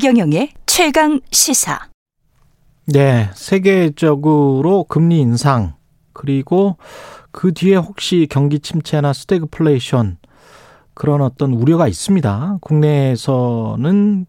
[0.00, 1.78] 최경영의 최강 시사.
[2.86, 5.74] 네, 세계적으로 금리 인상
[6.14, 6.78] 그리고
[7.30, 10.16] 그 뒤에 혹시 경기 침체나 스태그플레이션
[10.94, 12.56] 그런 어떤 우려가 있습니다.
[12.62, 14.24] 국내에서는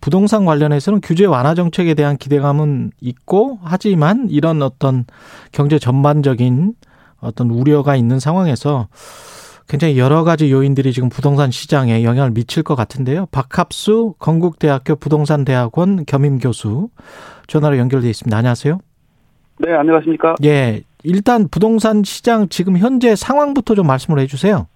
[0.00, 5.04] 부동산 관련해서는 규제 완화 정책에 대한 기대감은 있고 하지만 이런 어떤
[5.50, 6.74] 경제 전반적인
[7.18, 8.86] 어떤 우려가 있는 상황에서
[9.68, 13.26] 굉장히 여러 가지 요인들이 지금 부동산 시장에 영향을 미칠 것 같은데요.
[13.30, 16.88] 박합수 건국대학교 부동산대학원 겸임 교수
[17.48, 18.34] 전화로 연결돼 있습니다.
[18.34, 18.78] 안녕하세요.
[19.58, 20.36] 네, 안녕하십니까?
[20.44, 20.82] 예.
[21.04, 24.66] 일단 부동산 시장 지금 현재 상황부터 좀 말씀을 해 주세요.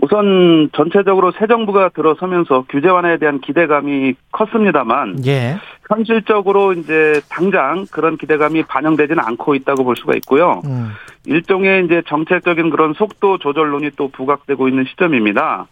[0.00, 5.56] 우선 전체적으로 새 정부가 들어서면서 규제 완화에 대한 기대감이 컸습니다만 예.
[5.88, 10.62] 현실적으로 이제 당장 그런 기대감이 반영되지는 않고 있다고 볼 수가 있고요.
[10.64, 10.90] 음.
[11.26, 15.66] 일종의 이제 정책적인 그런 속도 조절론이 또 부각되고 있는 시점입니다.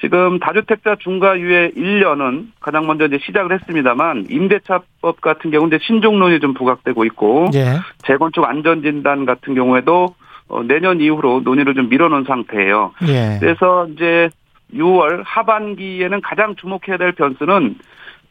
[0.00, 6.54] 지금 다주택자 중과유예 1년은 가장 먼저 이제 시작을 했습니다만 임대차법 같은 경우 이제 신종론이 좀
[6.54, 7.78] 부각되고 있고 예.
[8.06, 10.14] 재건축 안전진단 같은 경우에도
[10.48, 12.92] 어, 내년 이후로 논의를 좀 밀어놓은 상태예요.
[13.08, 13.38] 예.
[13.40, 14.30] 그래서 이제
[14.74, 17.76] 6월 하반기에는 가장 주목해야 될 변수는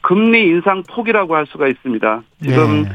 [0.08, 2.22] 금리 인상 폭이라고 할 수가 있습니다.
[2.42, 2.90] 지금 예.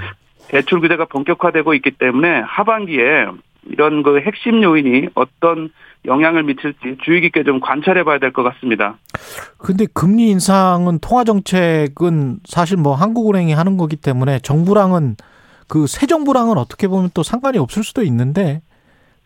[0.49, 3.27] 대출 규제가 본격화되고 있기 때문에 하반기에
[3.67, 5.69] 이런 그 핵심 요인이 어떤
[6.07, 8.97] 영향을 미칠지 주의 깊게 좀 관찰해 봐야 될 것 같습니다.
[9.59, 15.17] 근데 금리 인상은 통화 정책은 사실 뭐 한국은행이 하는 거기 때문에 정부랑은
[15.69, 18.63] 그 새 정부랑은 어떻게 보면 또 상관이 없을 수도 있는데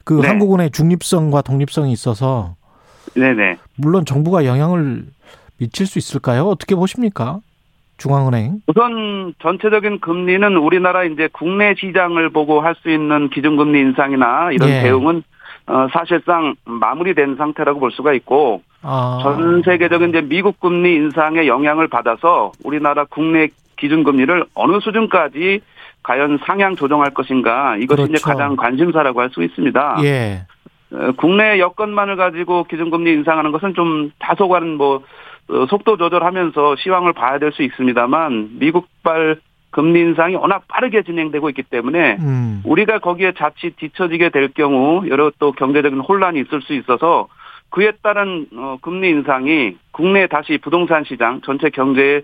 [0.04, 0.26] 그 네.
[0.26, 2.56] 한국은행의 중립성과 독립성이 있어서
[3.14, 3.58] 네네.
[3.76, 5.06] 물론 정부가 영향을
[5.58, 6.48] 미칠 수 있을까요?
[6.48, 7.38] 어떻게 보십니까?
[7.98, 8.60] 중앙은행.
[8.66, 14.82] 우선 전체적인 금리는 우리나라 이제 국내 시장을 보고 할 수 있는 기준금리 인상이나 이런 예.
[14.82, 15.22] 대응은
[15.68, 19.18] 어, 사실상 마무리된 상태라고 볼 수가 있고 아.
[19.22, 25.60] 전 세계적인 이제 미국 금리 인상의 영향을 받아서 우리나라 국내 기준금리를 어느 수준까지
[26.02, 28.26] 과연 상향 조정할 것인가 이것이 이제 그렇죠.
[28.26, 29.98] 가장 관심사라고 할 수 있습니다.
[30.04, 30.42] 예.
[30.92, 35.00] 어, 국내 여건만을 가지고 기준금리 인상하는 것은 좀 다소간 뭐 어,
[35.68, 39.40] 속도 조절하면서 시황을 봐야 될 수 있습니다만 미국발
[39.70, 42.62] 금리 인상이 워낙 빠르게 진행되고 있기 때문에 음.
[42.64, 47.28] 우리가 거기에 자칫 뒤처지게 될 경우 여러 또 경제적인 혼란이 있을 수 있어서
[47.70, 52.20] 그에 따른 어, 금리 인상이 국내 다시 부동산 시장 전체 경제에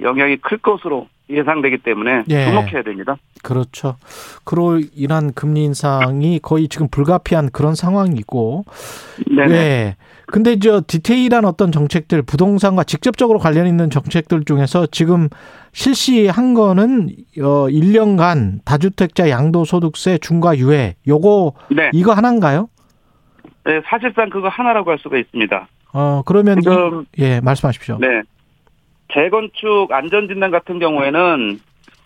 [0.00, 2.44] 영향이 클 것으로 예상되기 때문에 예.
[2.44, 3.16] 주목해야 됩니다.
[3.42, 3.96] 그렇죠.
[4.44, 8.64] 그로 인한 금리 인상이 거의 지금 불가피한 그런 상황이고.
[9.36, 9.54] 네네.
[9.56, 9.96] 예.
[10.26, 15.28] 근데 저 디테일한 어떤 정책들, 부동산과 직접적으로 관련 있는 정책들 중에서 지금
[15.72, 17.08] 실시한 거는
[17.40, 20.94] 어 1년간 다주택자 양도소득세 중과 유예.
[21.08, 21.90] 요거 네.
[21.92, 22.68] 이거 하나인가요?
[23.64, 25.66] 네, 사실상 그거 하나라고 할 수가 있습니다.
[25.98, 27.96] 어 그러면 이- 지금 예, 말씀하십시오.
[27.98, 28.20] 네.
[29.14, 31.58] 재건축 안전진단 같은 경우에는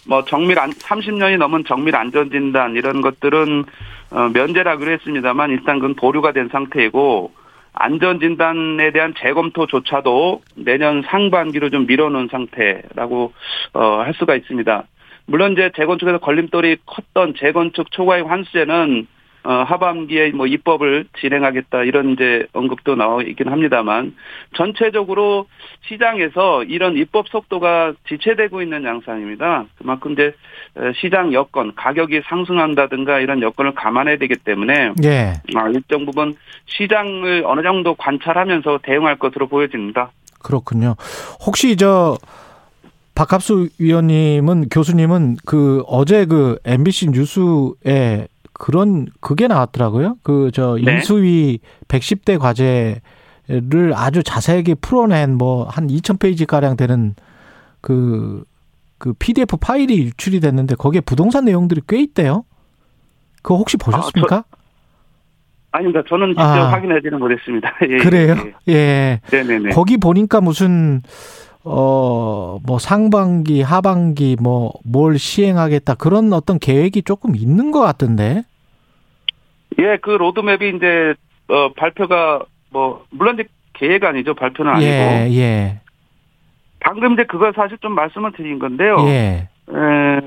[0.07, 3.65] 뭐 정밀 안 30년이 넘은 정밀 안전진단 이런 것들은
[4.13, 7.33] 어, 면제라고 했습니다만 일단 그건 보류가 된 상태이고
[7.73, 13.33] 안전진단에 대한 재검토조차도 내년 상반기로 좀 밀어놓은 상태라고
[13.75, 14.85] 어, 할 수가 있습니다.
[15.27, 19.07] 물론 이제 재건축에서 걸림돌이 컸던 재건축 초과의 환수제는
[19.43, 24.15] 어, 하반기에 뭐 입법을 진행하겠다 이런 이제 언급도 나와 있긴 합니다만
[24.55, 25.47] 전체적으로
[25.89, 29.65] 시장에서 이런 입법 속도가 지체되고 있는 양상입니다.
[29.79, 30.35] 그만큼 이제
[30.77, 35.35] 어, 시장 여건, 가격이 상승한다든가 이런 여건을 감안해야 되기 때문에 예.
[35.55, 36.35] 아, 일정 부분
[36.67, 40.11] 시장을 어느 정도 관찰하면서 대응할 것으로 보여집니다.
[40.43, 40.97] 그렇군요.
[41.45, 42.19] 혹시 저
[43.15, 48.29] 박합수 위원님은 교수님은 그 어제 그 MBC 뉴스에
[48.61, 50.19] 그런 그게 나왔더라고요.
[50.23, 50.97] 그저 네.
[50.97, 57.15] 인수위 110대 과제를 아주 자세하게 풀어낸 뭐 한 2,000페이지 가량 되는
[57.81, 62.45] 그그 PDF 파일이 유출이 됐는데 거기에 부동산 내용들이 꽤 있대요.
[63.43, 64.45] 그거 혹시 보셨습니까?
[65.73, 66.03] 아닙니다.
[66.07, 66.73] 저는 직접 아.
[66.73, 67.73] 확인하지는 못했습니다.
[67.89, 68.35] 예, 그래요?
[68.69, 68.73] 예.
[68.75, 69.21] 예.
[69.33, 69.71] 네네네.
[69.71, 71.01] 거기 보니까 무슨
[71.65, 78.45] 어 뭐 상반기 하반기 뭐 뭘 시행하겠다 그런 어떤 계획이 조금 있는 것 같던데
[79.79, 81.15] 예, 그 로드맵이 이제
[81.49, 84.35] 어, 발표가 뭐 물론 이제 계획 아니죠.
[84.35, 84.87] 발표는 아니고.
[84.91, 85.81] 예 예,
[86.81, 88.97] 방금 이제 그걸 사실 좀 말씀을 드린 건데요.
[89.07, 90.21] 예, 에,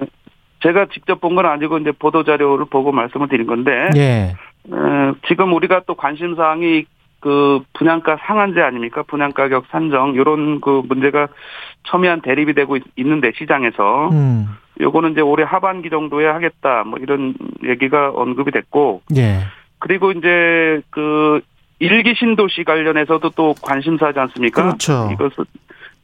[0.62, 3.90] 제가 직접 본 건 아니고 이제 보도 자료를 보고 말씀을 드린 건데.
[3.96, 6.86] 예, 에, 지금 우리가 또 관심 사항이
[7.20, 9.04] 그 분양가 상한제 아닙니까?
[9.04, 11.28] 분양가격 산정 요런 그 문제가
[11.88, 14.10] 첨예한 대립이 되고 있- 있는데 시장에서.
[14.10, 14.48] 음,
[14.80, 19.40] 요거는 이제 올해 하반기 정도에 하겠다 뭐 이런 얘기가 언급이 됐고 예,
[19.80, 21.42] 그리고 이제 그
[21.80, 24.64] 일기 신도시 관련해서도 또 관심사지 않습니까?
[24.64, 25.10] 그렇죠.
[25.12, 25.46] 이것은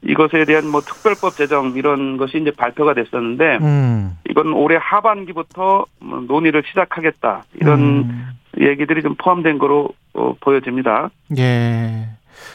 [0.02, 4.18] 이것에 대한 뭐 특별법 제정 이런 것이 이제 발표가 됐었는데 음.
[4.30, 8.28] 이건 올해 하반기부터 뭐 논의를 시작하겠다 이런 음.
[8.60, 11.10] 얘기들이 좀 포함된 거로 어, 보여집니다.
[11.38, 12.10] 예.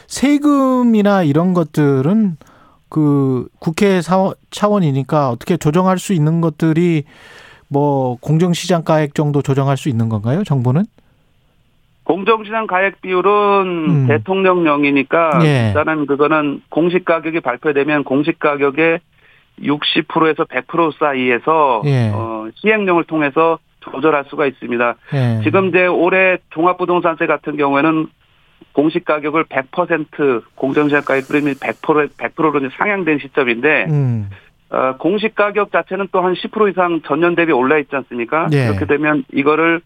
[0.07, 2.37] 세금이나 이런 것들은
[2.95, 7.03] 그 국회 사원, 차원이니까 어떻게 조정할 수 있는 것들이
[7.67, 10.45] 뭐 공정시장 가액 정도 조정할 수 있는 건가요?
[10.45, 10.85] 정부는?
[12.05, 13.31] 공정시장 가액 비율은
[13.89, 14.07] 음.
[14.07, 15.67] 대통령령이니까 예.
[15.67, 19.01] 일단은 그거는 공시 가격이 발표되면 공시 가격의
[19.61, 22.11] 60%에서 100% 사이에서 예.
[22.13, 24.95] 어, 시행령을 통해서 조절할 수가 있습니다.
[25.15, 25.41] 예.
[25.43, 28.07] 지금 이제 올해 종합부동산세 같은 경우에는
[28.75, 34.29] 공시 가격을 100% 공정시장 가격 그림이 100% 100%로 이제 상향된 시점인데 음.
[34.69, 38.47] 어, 공시 가격 자체는 또 한 10% 이상 전년 대비 올라 있지 않습니까?
[38.51, 38.67] 예.
[38.67, 39.79] 그렇게 되면 이거를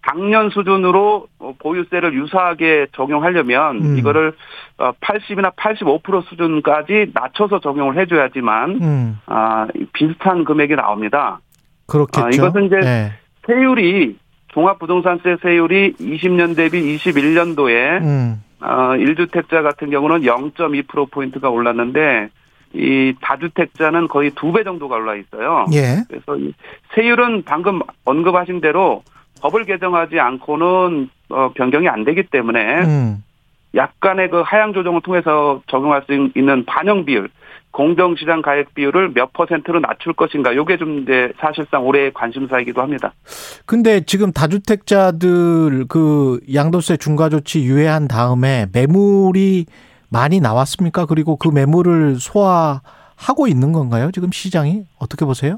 [0.00, 3.98] 당년 수준으로 어, 보유세를 유사하게 적용하려면 음.
[3.98, 4.32] 이거를
[4.78, 9.18] 80이나 85% 수준까지 낮춰서 적용을 해줘야지만 음.
[9.26, 11.38] 아, 비슷한 금액이 나옵니다.
[11.86, 12.24] 그렇겠죠.
[12.24, 13.12] 아, 이것은 이제 예.
[13.46, 14.16] 세율이
[14.52, 18.42] 종합부동산세 세율이 20년 대비 21년도에 음.
[18.60, 22.28] 어, 1주택자 같은 경우는 0.2%포인트가 올랐는데,
[22.74, 25.66] 이 다주택자는 거의 두 배 정도가 올라 있어요.
[25.74, 26.04] 예.
[26.08, 26.54] 그래서 이
[26.94, 29.02] 세율은 방금 언급하신 대로
[29.42, 33.24] 법을 개정하지 않고는 어, 변경이 안 되기 때문에 음.
[33.74, 37.28] 약간의 그 하향 조정을 통해서 적용할 수 있는 반영 비율,
[37.72, 40.54] 공정시장 가액 비율을 몇 퍼센트로 낮출 것인가.
[40.54, 43.12] 요게 좀 이제 사실상 올해의 관심사이기도 합니다.
[43.66, 49.66] 근데 지금 다주택자들 그 양도세 중과 조치 유예한 다음에 매물이
[50.10, 51.06] 많이 나왔습니까?
[51.06, 54.10] 그리고 그 매물을 소화하고 있는 건가요?
[54.12, 55.56] 지금 시장이 어떻게 보세요?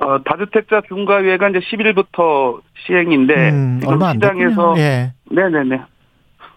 [0.00, 4.74] 어, 다주택자 중과유예가 이제 10일부터 시행인데 음, 얼마 안 시장에서.
[4.78, 5.12] 예.
[5.30, 5.80] 네네네.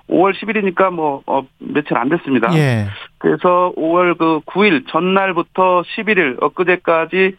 [0.10, 2.53] 5월 10일이니까 뭐, 어, 며칠 안 됐습니다.
[2.57, 2.88] 예.
[3.18, 7.36] 그래서 5월 그 9일 전날부터 11일 엊그제까지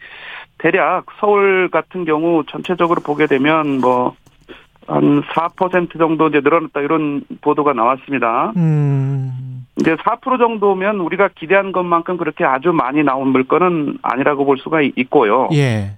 [0.57, 4.15] 대략 서울 같은 경우 전체적으로 보게 되면 뭐,
[4.87, 8.53] 한 4% 정도 이제 늘어났다 이런 보도가 나왔습니다.
[8.57, 9.65] 음.
[9.79, 15.47] 이제 4% 정도면 우리가 기대한 것만큼 그렇게 아주 많이 나온 물건은 아니라고 볼 수가 있고요.
[15.53, 15.91] 예.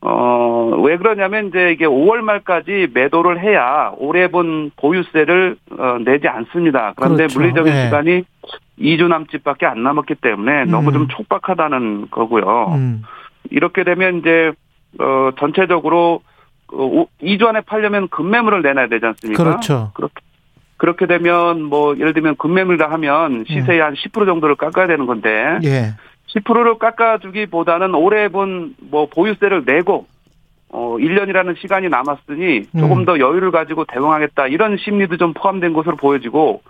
[0.00, 6.94] 어, 왜 그러냐면 이제 이게 5월 말까지 매도를 해야 올해 본 보유세를 어, 내지 않습니다.
[6.96, 7.38] 그런데 그렇죠.
[7.38, 7.84] 물리적인 예.
[7.84, 8.24] 시간이
[8.78, 10.92] 2주 남짓밖에 안 남았기 때문에 너무 음.
[10.92, 12.72] 좀 촉박하다는 거고요.
[12.74, 13.02] 음.
[13.50, 14.52] 이렇게 되면 이제
[14.98, 16.22] 어, 전체적으로
[16.72, 19.42] 어, 2주 안에 팔려면 금매물을 내놔야 되지 않습니까?
[19.44, 19.90] 그렇죠.
[19.94, 20.14] 그렇게
[20.78, 25.94] 그렇게 되면 뭐 예를 들면 금매물이라 하면 시세의 한10% 정도를 깎아야 되는 건데 예.
[26.34, 30.06] 10%를 깎아주기보다는 올해 본 뭐 보유세를 내고
[30.70, 33.04] 어 1년이라는 시간이 남았으니 조금 음.
[33.04, 36.62] 더 여유를 가지고 대응하겠다 이런 심리도 좀 포함된 것으로 보여지고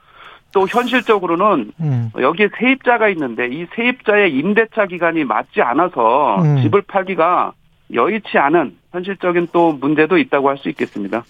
[0.52, 2.10] 또 현실적으로는 음.
[2.18, 6.62] 여기에 세입자가 있는데 이 세입자의 임대차 기간이 맞지 않아서 음.
[6.62, 7.52] 집을 팔기가
[7.92, 11.24] 여의치 않은 현실적인 또 문제도 있다고 할 수 있겠습니다.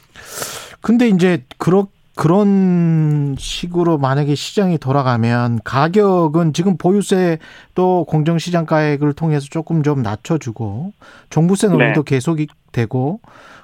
[0.81, 7.39] 근데 이제 그렇 그런 식으로 만약에 시장이 돌아가면 가격은 지금 보유세
[7.75, 10.93] 또 공정시장 가액을 통해서 조금 좀 낮춰주고
[11.31, 13.21] 종부세 논리도 계속이 되고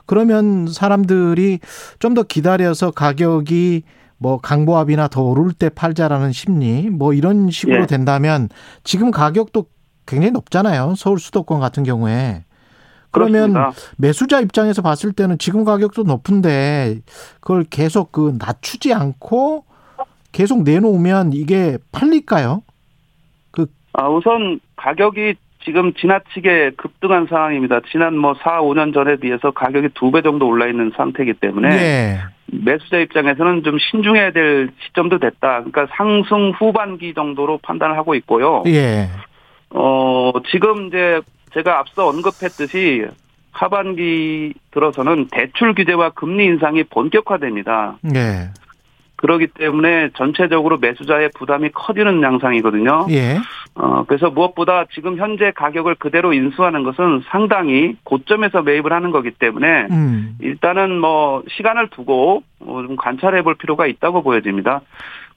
[0.06, 1.58] 그러면 사람들이
[1.98, 3.82] 좀 더 기다려서 가격이
[4.18, 7.86] 뭐 강보합이나 더 오를 때 팔자라는 심리 뭐 이런 식으로 예.
[7.86, 8.48] 된다면
[8.84, 9.66] 지금 가격도
[10.06, 12.44] 굉장히 높잖아요 서울 수도권 같은 경우에
[13.10, 13.72] 그러면 그렇습니다.
[13.96, 17.00] 매수자 입장에서 봤을 때는 지금 가격도 높은데
[17.40, 19.64] 그걸 계속 그 낮추지 않고
[20.32, 22.62] 계속 내놓으면 이게 팔릴까요?
[23.94, 25.34] 아, 우선 가격이
[25.64, 27.80] 지금 지나치게 급등한 상황입니다.
[27.90, 32.18] 지난 뭐 4, 5년 전에 비해서 가격이 두 배 정도 올라 있는 상태이기 때문에 예.
[32.46, 35.64] 매수자 입장에서는 좀 신중해야 될 시점도 됐다.
[35.64, 38.62] 그러니까 상승 후반기 정도로 판단을 하고 있고요.
[38.66, 39.08] 예.
[39.70, 41.20] 어, 지금 이제
[41.52, 43.06] 제가 앞서 언급했듯이
[43.52, 47.98] 하반기 들어서는 대출 규제와 금리 인상이 본격화됩니다.
[48.14, 48.48] 예.
[49.18, 53.08] 그렇기 때문에 전체적으로 매수자의 부담이 커지는 양상이거든요.
[53.10, 53.38] 예.
[53.74, 59.88] 어, 그래서 무엇보다 지금 현재 가격을 그대로 인수하는 것은 상당히 고점에서 매입을 하는 거기 때문에
[59.90, 60.36] 음.
[60.40, 64.82] 일단은 뭐 시간을 두고 어, 좀 관찰해 볼 필요가 있다고 보여집니다.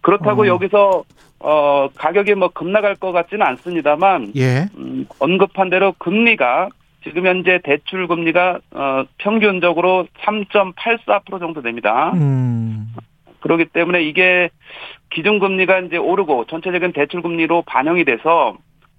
[0.01, 0.47] 그렇다고 어.
[0.47, 1.03] 여기서
[1.39, 4.67] 어, 가격이 뭐 급락할 것 같지는 않습니다만 예.
[4.77, 6.69] 음, 언급한 대로 금리가
[7.03, 12.11] 지금 현재 대출 금리가 어, 평균적으로 3.84% 정도 됩니다.
[12.13, 12.93] 음.
[13.41, 14.49] 그렇기 때문에 이게
[15.11, 18.57] 기준금리가 이제 오르고 전체적인 대출금리로 반영이 돼서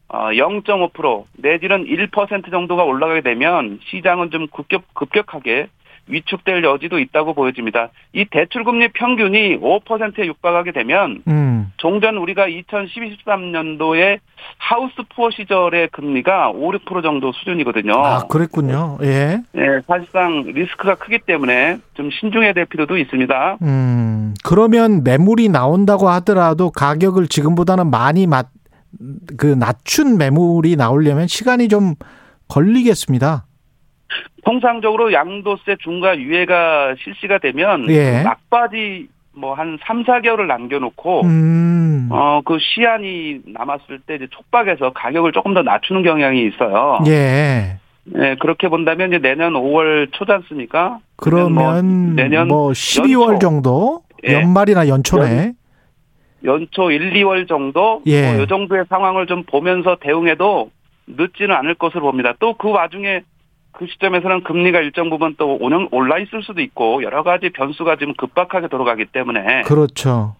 [0.08, 5.68] 어, 0.5% 내지는 1% 정도가 올라가게 되면 시장은 좀 급격, 급격하게
[6.09, 7.90] 위축될 여지도 있다고 보여집니다.
[8.12, 11.73] 이 대출금리 평균이 5%에 육박하게 되면 음.
[11.76, 14.18] 종전 우리가 2012, 13년도에
[14.59, 17.92] 하우스 푸어 시절의 금리가 5, 6% 정도 수준이거든요.
[17.94, 18.99] 아, 그랬군요.
[19.02, 19.42] 예.
[19.52, 23.59] 네, 사실상 리스크가 크기 때문에 좀 신중해야 될 필요도 있습니다.
[23.62, 24.35] 음.
[24.44, 28.49] 그러면 매물이 나온다고 하더라도 가격을 지금보다는 많이 맞,
[29.37, 31.94] 그 낮춘 매물이 나오려면 시간이 좀
[32.49, 33.44] 걸리겠습니다.
[34.45, 38.23] 통상적으로 양도세 중과 유예가 실시가 되면 예.
[38.23, 42.09] 막바지 뭐 한 3, 4개월을 남겨놓고 음.
[42.11, 46.99] 어그 시한이 남았을 때 이제 촉박해서 가격을 조금 더 낮추는 경향이 있어요.
[47.07, 47.78] 예.
[48.04, 50.99] 네, 그렇게 본다면 이제 내년 5월 초지 않습니까?
[51.16, 53.38] 그러면 뭐 내년 뭐 12월 연초.
[53.38, 54.35] 정도 예.
[54.35, 55.52] 연말이나 연초네.
[56.45, 58.33] 연 초 1, 2월 정도 예.
[58.35, 60.71] 뭐 이 정도의 상황을 좀 보면서 대응해도
[61.07, 62.35] 늦지는 않을 것으로 봅니다.
[62.40, 63.23] 또 그 와중에
[63.72, 68.14] 그 시점에서는 금리가 일정 부분 또 오는 올라 있을 수도 있고 여러 가지 변수가 지금
[68.14, 70.36] 급박하게 돌아가기 때문에 그렇죠.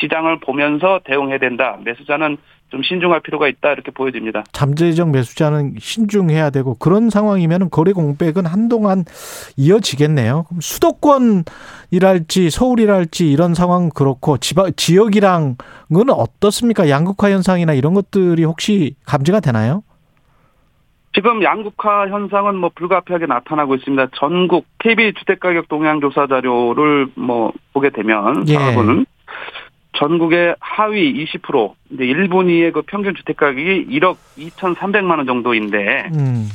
[0.00, 1.78] 시장을 보면서 대응해야 된다.
[1.84, 2.36] 매수자는
[2.68, 4.44] 좀 신중할 필요가 있다 이렇게 보여집니다.
[4.52, 9.04] 잠재적 매수자는 신중해야 되고 그런 상황이면 거래 공백은 한동안
[9.56, 10.44] 이어지겠네요.
[10.48, 15.56] 그럼 수도권이랄지 서울이랄지 이런 상황 그렇고 지방 지역이랑은
[16.10, 16.88] 어떻습니까?
[16.88, 19.82] 양극화 현상이나 이런 것들이 혹시 감지가 되나요?
[21.16, 24.08] 지금 양극화 현상은 뭐 불가피하게 나타나고 있습니다.
[24.16, 28.52] 전국 KB 주택가격 동향 조사 자료를 뭐 보게 되면 예.
[28.52, 29.06] 사업은
[29.96, 36.50] 전국의 하위 20% 이제 1분위의 그 평균 주택 가격이 1억 2,300만 원 정도인데 음.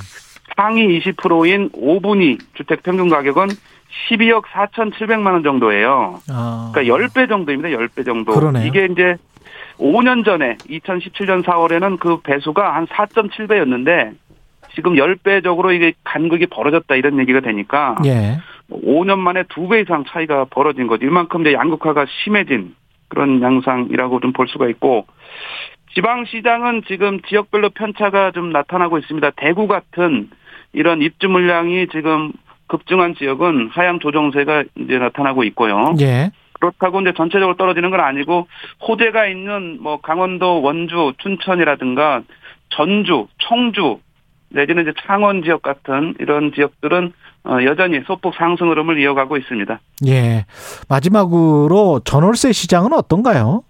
[0.56, 3.48] 상위 20%인 5분위 주택 평균 가격은
[4.10, 6.20] 12억 4,700만 원 정도예요.
[6.30, 6.72] 아.
[6.72, 7.70] 그러니까 10배 정도입니다.
[7.70, 8.34] 10배 정도.
[8.34, 8.68] 그러네요.
[8.68, 9.16] 이게 이제
[9.80, 14.14] 5년 전에 2017년 4월에는 그 배수가 한 4.7배였는데
[14.76, 18.38] 지금 10배적으로 이게 간극이 벌어졌다 이런 얘기가 되니까 예.
[18.72, 21.06] 5년 만에 2배 이상 차이가 벌어진 거죠.
[21.06, 22.76] 이만큼 이제 양극화가 심해진
[23.10, 25.06] 그런 양상이라고 좀 볼 수가 있고
[25.94, 29.32] 지방 시장은 지금 지역별로 편차가 좀 나타나고 있습니다.
[29.32, 30.30] 대구 같은
[30.74, 32.32] 이런 입주 물량이 지금
[32.68, 35.94] 급증한 지역은 하향 조정세가 이제 나타나고 있고요.
[36.00, 36.32] 예.
[36.54, 38.48] 그렇다고 이제 전체적으로 떨어지는 건 아니고
[38.88, 42.22] 호재가 있는 뭐 강원도 원주 춘천이라든가
[42.70, 44.00] 전주 청주
[44.54, 49.80] 내지는 이제 창원 지역 같은 이런 지역들은 어, 여전히 소폭 상승 흐름을 이어가고 있습니다.
[50.08, 50.46] 예.
[50.90, 53.64] 마지막으로 전월세 시장은 어떤가요?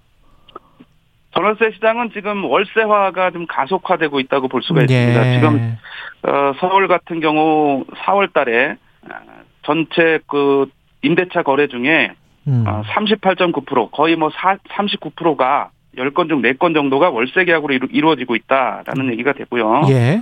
[1.33, 5.27] 전월세 시장은 지금 월세화가 좀 가속화되고 있다고 볼 수가 있습니다.
[5.27, 5.35] 예.
[5.35, 5.77] 지금
[6.23, 8.75] 어, 서울 같은 경우 4월 달에
[9.09, 9.19] 아,
[9.63, 10.65] 전체 그
[11.01, 12.11] 임대차 거래 중에
[12.47, 12.65] 음.
[12.67, 19.33] 어, 38.9% 거의 뭐 39%가 10건 중 4건 정도가 월세 계약으로 이루, 이루어지고 있다라는 얘기가
[19.33, 19.83] 되고요.
[19.89, 20.21] 예.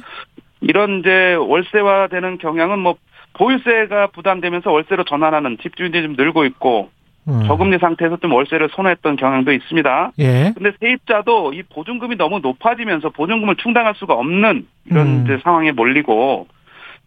[0.62, 2.96] 이런 이제 월세화되는 경향은 뭐
[3.34, 6.90] 보유세가 부담되면서 월세로 전환하는 집주인들이 좀 늘고 있고
[7.28, 7.44] 음.
[7.46, 10.12] 저금리 상태에서 좀 월세를 선호했던 경향도 있습니다.
[10.20, 10.52] 예.
[10.56, 15.40] 근데 세입자도 이 보증금이 너무 높아지면서 보증금을 충당할 수가 없는 이런 음.
[15.44, 16.48] 상황에 몰리고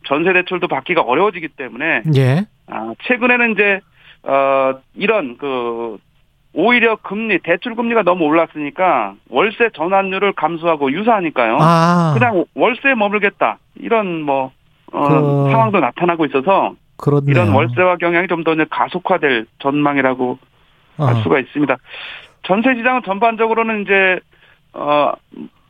[0.06, 2.46] 전세 대출도 받기가 어려워지기 때문에 예.
[2.68, 3.80] 아, 최근에는 이제
[4.22, 5.98] 어 이런 그
[6.54, 11.56] 오히려 금리 대출 금리가 너무 올랐으니까 월세 전환율을 감소하고 유사하니까요.
[11.60, 12.12] 아.
[12.14, 14.52] 그냥 월세에 머물겠다 이런 뭐
[14.92, 17.30] 어, 그- 상황도 나타나고 있어서 그렇네요.
[17.30, 20.38] 이런 월세화 경향이 좀 더 가속화될 전망이라고
[20.98, 21.22] 할 어.
[21.22, 21.74] 수가 있습니다.
[22.42, 24.20] 전세 시장은 전반적으로는 이제
[24.74, 25.12] 어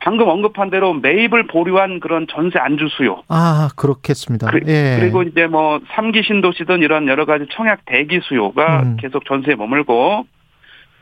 [0.01, 3.23] 방금 언급한 대로 매입을 보류한 그런 전세 안주 수요.
[3.29, 4.51] 아, 그렇겠습니다.
[4.51, 4.99] 그, 예.
[5.01, 8.97] 리고 이제 뭐 3기 신도시든 이런 여러 가지 청약 대기 수요가 음.
[8.99, 10.25] 계속 전세에 머물고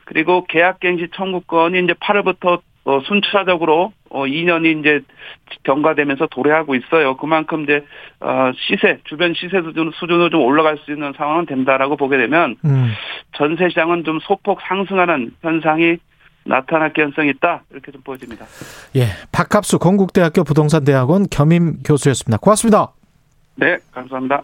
[0.06, 5.02] 그리고 계약갱시 청구권이 이제 8월부터 어, 순차적으로 어 2년이 이제
[5.64, 7.16] 경과되면서 도래하고 있어요.
[7.16, 7.86] 그만큼 이제
[8.20, 12.92] 어 시세 주변 시세 수준 수준으로 좀 올라갈 수 있는 상황은 된다라고 보게 되면 음.
[13.34, 15.98] 전세 시장은 좀 소폭 상승하는 현상이
[16.44, 18.46] 나타날 가능성이 있다 이렇게 좀 보여집니다.
[18.96, 19.06] 예.
[19.32, 22.40] 박합수 건국대학교 부동산대학원 겸임 교수였습니다.
[22.40, 22.94] 고맙습니다.
[23.56, 24.42] 네, 감사합니다.